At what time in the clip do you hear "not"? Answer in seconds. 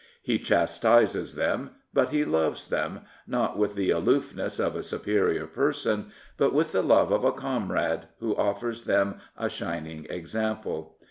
3.27-3.55